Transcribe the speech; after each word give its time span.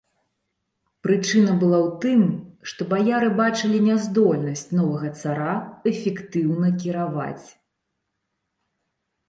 Прычына 1.07 1.51
была 1.63 1.79
ў 1.87 1.91
тым, 2.05 2.21
што 2.71 2.81
баяры 2.95 3.29
бачылі 3.41 3.83
няздольнасць 3.89 4.65
новага 4.79 5.09
цара 5.21 5.53
эфектыўна 5.95 6.67
кіраваць. 6.83 7.47